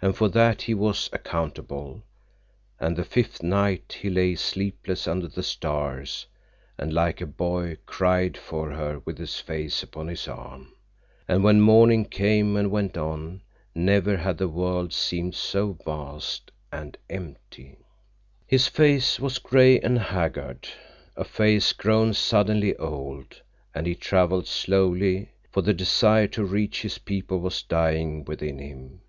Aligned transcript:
And 0.00 0.16
for 0.16 0.28
that 0.28 0.62
he 0.62 0.74
was 0.74 1.10
accountable, 1.12 2.04
and 2.78 2.94
the 2.96 3.02
fifth 3.02 3.42
night 3.42 3.98
he 4.00 4.08
lay 4.08 4.36
sleepless 4.36 5.08
under 5.08 5.26
the 5.26 5.42
stars, 5.42 6.24
and 6.78 6.92
like 6.92 7.20
a 7.20 7.26
boy 7.26 7.70
he 7.70 7.76
cried 7.84 8.36
for 8.36 8.70
her 8.70 9.00
with 9.04 9.18
his 9.18 9.40
face 9.40 9.82
upon 9.82 10.06
his 10.06 10.28
arm, 10.28 10.72
and 11.26 11.42
when 11.42 11.60
morning 11.60 12.04
came, 12.04 12.54
and 12.56 12.66
he 12.68 12.70
went 12.70 12.96
on, 12.96 13.42
never 13.74 14.16
had 14.18 14.38
the 14.38 14.46
world 14.46 14.92
seemed 14.92 15.34
so 15.34 15.72
vast 15.84 16.52
and 16.70 16.96
empty. 17.10 17.76
His 18.46 18.68
face 18.68 19.18
was 19.18 19.40
gray 19.40 19.80
and 19.80 19.98
haggard, 19.98 20.68
a 21.16 21.24
face 21.24 21.72
grown 21.72 22.14
suddenly 22.14 22.76
old, 22.76 23.42
and 23.74 23.84
he 23.84 23.96
traveled 23.96 24.46
slowly, 24.46 25.30
for 25.50 25.60
the 25.62 25.74
desire 25.74 26.28
to 26.28 26.44
reach 26.44 26.82
his 26.82 26.98
people 26.98 27.40
was 27.40 27.62
dying 27.64 28.22
within 28.22 28.60
him. 28.60 29.00